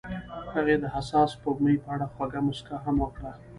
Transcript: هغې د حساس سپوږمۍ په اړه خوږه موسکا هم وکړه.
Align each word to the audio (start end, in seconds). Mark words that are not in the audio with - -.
هغې 0.53 0.75
د 0.79 0.85
حساس 0.95 1.29
سپوږمۍ 1.35 1.75
په 1.83 1.87
اړه 1.95 2.05
خوږه 2.13 2.41
موسکا 2.47 2.75
هم 2.85 2.95
وکړه. 3.03 3.31